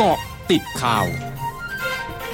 [0.00, 0.18] เกาะ
[0.50, 1.06] ติดข่าว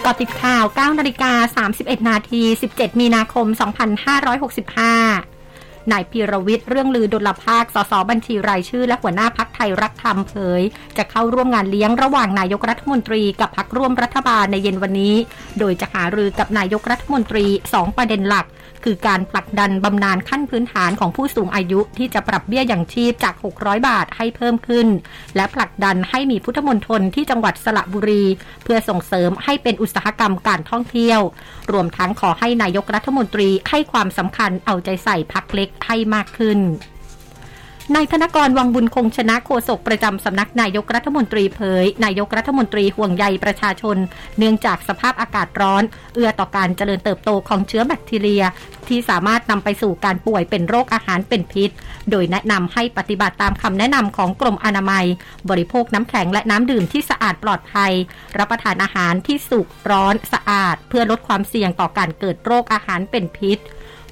[0.04, 2.42] กาะติดข่าว9นาฬิกา31 นาที
[2.72, 3.46] 17 มีนาคม
[5.08, 10.62] 2565 นายพีรวิทย์เรื่องลือดุลภาค สสบัญชีรายชื่อและหัวหน้าพัก ยรักธรรมเผย
[10.96, 15.14] จะเข้าร่วมงานเลี้ยงระหว่างนายกรัฐมนตรีกับพักร่วมรัฐบาลในเย็นวันนี้
[15.58, 17.46] โดยจะหารือกับนายกรัฐมนตรี
[17.76, 18.46] 2 ประเด็นหลัก
[18.84, 24.86] คือการผลักดันบำนาญขั้นพื้นฐานของผู้สูงอายุที่จะปรับเบี้ยอย่างชีพจาก 600 บาทให้เพิ่มขึ้น
[25.36, 28.24] และผลักดันให้มีพุทธมณฑลที่จังหวัดสระบุรี
[28.64, 31.20] เพื่อส่งเสริมให้เป็นอุตสาหกรรมการท่องเที่ยว
[31.72, 36.60] รวมทั้งขอให้นายกรัฐมนตรีให้ความสำคัญเอาใจใส่พักเล็กให้มากขึ้น
[37.94, 43.96] นายธนกรวังบุญคงชนะโฆษกประจำสำนักนายกรัฐมนตรีเผย นายกรัฐมนตรีห่วงใยประชาชน
[44.38, 45.82] เนื่องจากสภาพอากาศร้อน
[46.14, 48.44] เอื้อต่อการเจริญเติบโตของเชื้อแบคทีเรีย
[48.88, 51.70] ที่สามารถนำไปสู่การป่วยเป็นโรคอาหารเป็นพิษ
[52.10, 55.06] โดยแนะนำให้ปฏิบัติตามคำแนะนำของกรมอนามัย
[55.50, 57.92] บริโภคน้ำแข็งและน้ำดื่มที่สะอาดปลอดภัย
[58.38, 63.58] รับประทานอาหารที่สุกร้อนสะอาด เพื่อลดความเสี่ยงต่อการเกิดโรคอาหารเป็นพิษ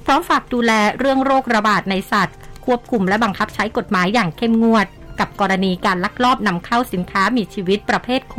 [0.05, 4.87] พร้อมฝากดูแลเรื่องโรคระบาดในสัตว์ ควบคุมและบังคับใช้กฎหมายอย่างเข้มงวด
[5.19, 8.37] กับกรณีการลักลอบนำเข้าสินค้ามีชีวิตประเภทโค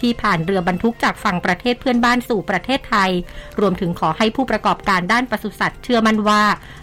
[0.00, 3.10] ที่ผ่านเรือบรรทุกจากฝั่งประเทศเพื่อนบ้านสู่ประเทศไทย
[3.60, 6.42] รวมถึงขอให้ผู้ประกอบการด้านปศุสัตว์เชื่อมั่นว่า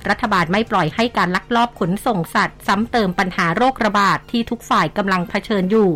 [0.10, 5.90] รัฐบาลไม่ปล่อยให้การลักลอบขนส่งสัตว์ ซ้ำเติมปัญหาโรคระบาดที่ทุกฝ่ายกำลังเผชิญอยู่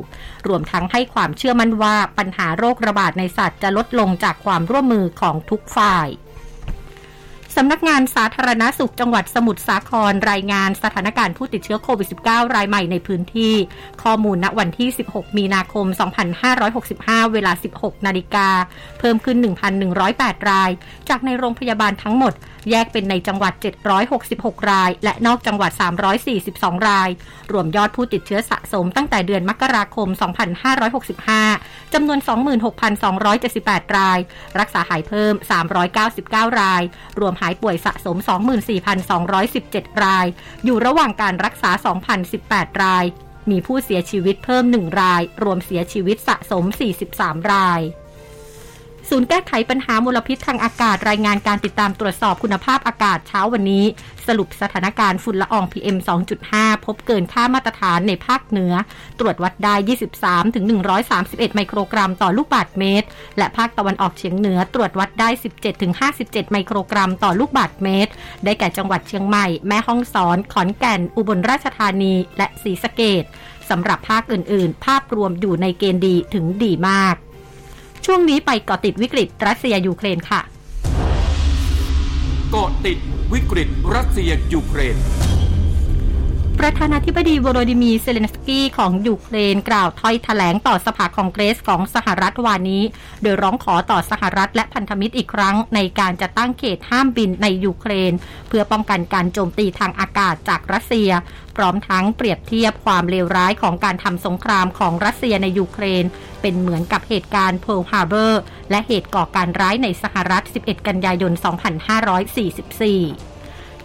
[0.48, 6.08] รวมทั้งให้ความเชื่อมั่นว่าปัญหาโรคระบาดในสัตว์จะลดลงจากความร่วมมือของทุกฝ่าย
[7.58, 13.54] สำนักงานสาธารณาสุขจังหวัดสมุทรสาครรายงานสถานการณ์ผู้ติดเชื้อโควิด -19 รายใหม่ในพื้นที่
[14.04, 15.86] ข้อมูลณวันที่ 16 มีนาคม
[16.60, 18.48] 2565 เวลา 16 นาฬิกา
[19.00, 19.38] เพิ่มขึ้น
[19.94, 20.72] 1,108 ราย
[21.10, 22.34] จากในโรงพยาบาลทั้งหมด
[22.72, 23.54] แยกเป็นในจังหวัด
[24.12, 25.72] 766 ราย และนอกจังหวัด
[26.30, 27.10] 342 ราย
[27.52, 30.08] รวมยอดผู้ติดเชื้อสะสมตั้งแต่เดือนมกราคม
[31.02, 32.20] 2565 จำนวน
[33.08, 34.20] 26,278 ราย
[34.60, 35.34] รักษาหายเพิ่ม
[35.98, 36.84] 399 ราย
[37.20, 38.18] รวมหายป่วยสะสม
[39.30, 40.26] 24,217 ราย
[40.66, 41.72] อยู่ระหว่างการรักษา
[42.28, 43.06] 2,018 ราย
[43.50, 46.64] มีผู้เสียชีวิตเพิ่ม 1 ราย รวมเสียชีวิตสะสม
[47.08, 47.82] 43 ราย
[49.14, 53.86] ศูนย์แก้ไขปัญหามลพิษทางอากาศรายงานการติดตามตรวจสอบคุณภาพอากาศเช้าวันนี้
[54.28, 55.98] สรุปสถานการณ์ฝุ่นละออง PM
[56.42, 58.74] 2.5 พบเกินค่ามาตรฐานในภาคเหนือ
[59.20, 59.76] ตรวจวัดได้
[60.16, 60.66] 23 ถึง
[61.10, 63.08] 131 ไมโครกรัมต่อลูกบาศก์เมตร
[63.38, 68.12] และภาคตะวันออกเฉียงเหนือ ตรวจวัดได้ 17 ถึง 57 ไมโครกรัมต่อลูกบาศก์เมตร
[68.46, 73.24] ได้แก่จังหวัดเชียงใหม่ แม่ฮ่องสอน ขอนแก่น อุบลราชธานี และศรีสะเกษ
[73.70, 77.18] สำหรับภาคอื่น ๆ ภาพรวมอยู่ในเกณฑ์ดีถึงดีมาก
[78.06, 80.42] ช่วงนี้ไปเกาะติดวิกฤตรัสเซียยูเครนค่ะ
[82.52, 82.98] เกาะติด
[83.34, 84.96] วิกฤตรัสเซียยูเครน
[86.66, 92.84] ประธานาธิบดีวโรดิมีเซเลนสกี้ของยูเครนกล่าวถ้อยถแถลงต่อสภาคองเกรสของสหรัฐวานนี้
[93.22, 98.14] โดยร้องขอต่อสหรัฐและพันธมิตรอีกครั้ง ในการจะตั้งเขตห้ามบินในยูเครน
[98.48, 101.10] เพื่อป้องกันการโจมตีทางอากาศจากรัสเซีย
[101.56, 106.06] พร้อมทั้งเปรียบเทียบความเลวร้ายของการทำสงครามของรัสเซียในยูเครน
[106.42, 108.42] เป็นเหมือนกับเหตุการณ์เพิร์ลฮาร์เบอร์
[108.72, 113.31] และเหตุก่อการร้ายในสหรัฐ 11 กันยายน 2544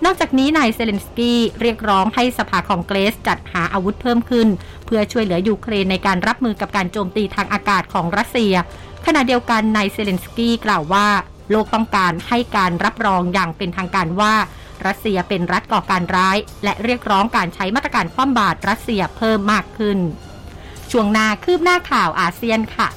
[0.05, 4.49] นอกจากนี้นายเซเลนสกี้เรียกร้องให้สภาคองเกรสจัดหาอาวุธเพิ่มขึ้น
[4.87, 8.55] เพื่อช่วยเหลือยูเครนในการรับมือกับการโจมตีทางอากาศของรัสเซีย
[9.07, 11.07] ขณะเดียวกันนายเซเลนสกี้กล่าวว่า
[11.51, 14.35] โลกต้องการให้การรับรองอย่างเป็นทางการว่า
[14.87, 19.99] รัสเซียเป็นรัฐก่อการร้าย และเรียกร้องการใช้มาตรการคว่ำบาตรรัสเซียเพิ่มมากขึ้น
[20.91, 22.89] ช่วงนาคืบหน้าข่าวอาเซียนค่ะ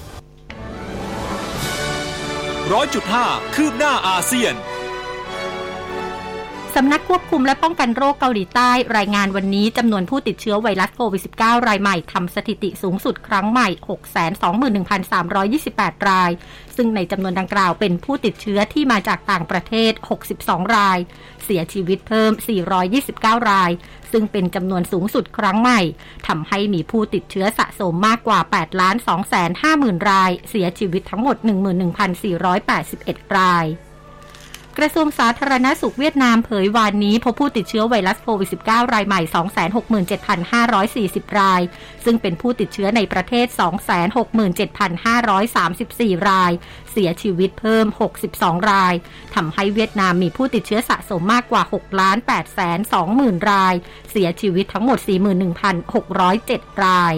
[2.71, 4.53] ร้อยจุดห้าคืบหน้าอาเซียน
[6.81, 13.67] สำนักควบคุมและป้องกันโรคเกาหลีใต้รายงานวันนี้จำนวนผู้ติดเชื้อไวรัสโควิด -19 รายใหม่ทำสถิติสูงสุดครั้งใหม่
[14.83, 16.31] 621,328 ราย
[16.75, 19.91] ซึ่งในจำนวนดังกล่าวเป็นผู้ติดเชื้อที่มาจากต่างประเทศ
[20.33, 20.97] 62 ราย
[21.45, 22.31] เสียชีวิตเพิ่ม
[22.91, 23.71] 429 ราย
[24.11, 25.79] ซึ่งเป็นจำนวนสูงสุดครั้งใหม่
[26.27, 31.35] ทำให้มีผู้ติดเชื้อสะสมมากกว่า8 2 5 0 0 0 0 ราย เสียชีวิตทั้งหมด
[32.15, 33.67] 11,481 ราย
[34.81, 39.21] กระทรวงสาธารณสุขเวียดนามเผยวานนี้พบผู้ติดเชื้อไวรัสโควิด -19 รายใหม่
[41.27, 41.61] 267,540 ราย
[42.05, 43.47] ซึ่งเป็นผู้ติดเชื้อในประเทศ
[44.27, 46.51] 267,534 ราย
[46.91, 47.85] เสียชีวิตเพิ่ม
[48.27, 48.93] 62 ราย
[49.35, 53.75] ทำให้เวียดนามมีผู้ติดเชื้อสะสมมากกว่า6 8 2 0 0 0 0 ราย
[54.11, 54.99] เสียชีวิตทั้งหมด
[55.91, 57.15] 41,607 ราย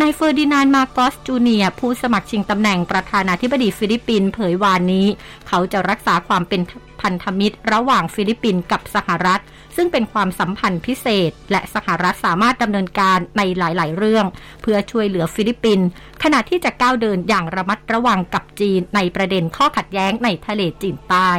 [0.00, 5.06] นายเฟอร์ดินานด์มาร์กอสจูเนียร์ผู้สมัครชิงตำแหน่งประธานาธิบดีฟิลิปปินส์เผยวานนี้
[5.48, 6.60] เขาจะรักษาความเป็น
[7.00, 9.42] พันธมิตร ระหว่างฟิลิปปินส์กับสหรัฐ
[9.76, 14.26] ซึ่งเป็นความสัมพันธ์พิเศษ และสหรัฐสามารถดำเนินการในหลาย ๆ เรื่อง
[14.62, 15.86] เพื่อช่วยเหลือฟิลิปปินส์
[16.22, 21.30] ขณะที่จะก้าวเดินอย่างระมัดระวังกับจีนในประเด็นข้อขัดแย้งในทะเลจีนใต้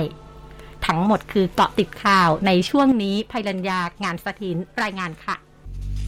[0.86, 5.45] ทั้งหมดคือเกาะติดข่าวในช่วงนี้ภัยรัญญางานสถินรายงานค่ะ